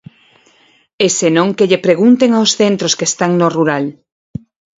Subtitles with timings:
[1.05, 3.85] E se non que lle pregunten aos centros que están no rural.